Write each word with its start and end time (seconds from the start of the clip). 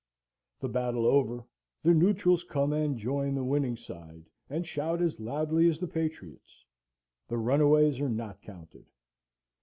The 0.59 0.67
battle 0.67 1.05
over, 1.05 1.43
the 1.83 1.93
neutrals 1.93 2.43
come 2.43 2.73
and 2.73 2.97
join 2.97 3.35
the 3.35 3.43
winning 3.43 3.77
side, 3.77 4.25
and 4.49 4.65
shout 4.65 4.99
as 4.99 5.19
loudly 5.19 5.69
as 5.69 5.77
the 5.77 5.87
patriots. 5.87 6.65
The 7.27 7.37
runaways 7.37 7.99
are 8.01 8.09
not 8.09 8.41
counted. 8.41 8.87